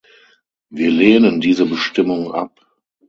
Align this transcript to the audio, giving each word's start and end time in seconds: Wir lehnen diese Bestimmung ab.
Wir 0.71 0.89
lehnen 0.89 1.41
diese 1.41 1.67
Bestimmung 1.67 2.33
ab. 2.33 2.59